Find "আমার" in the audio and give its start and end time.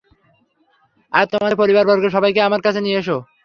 2.47-2.61